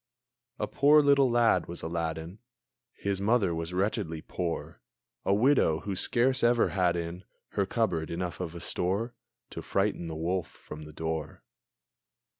[0.57, 2.39] A poor little lad was Aladdin!
[2.93, 4.81] His mother was wretchedly poor;
[5.25, 9.13] A widow, who scarce ever had in Her cupboard enough of a store
[9.51, 11.43] To frighten the wolf from the door.